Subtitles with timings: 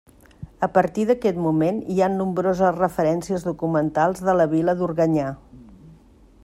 [0.67, 5.29] A partir d'aquest moment hi ha nombroses referències documentals de la vila d'Organyà.